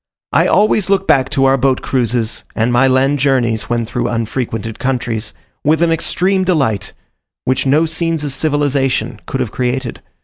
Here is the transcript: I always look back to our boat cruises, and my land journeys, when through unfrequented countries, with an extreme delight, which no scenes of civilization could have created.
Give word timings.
I 0.33 0.47
always 0.47 0.89
look 0.89 1.07
back 1.07 1.29
to 1.29 1.45
our 1.45 1.57
boat 1.57 1.83
cruises, 1.83 2.43
and 2.55 2.73
my 2.73 2.87
land 2.87 3.19
journeys, 3.19 3.69
when 3.69 3.85
through 3.85 4.07
unfrequented 4.07 4.79
countries, 4.79 5.31
with 5.63 5.83
an 5.83 5.91
extreme 5.91 6.43
delight, 6.43 6.93
which 7.45 7.67
no 7.67 7.85
scenes 7.85 8.23
of 8.23 8.33
civilization 8.33 9.19
could 9.27 9.41
have 9.41 9.51
created. 9.51 10.01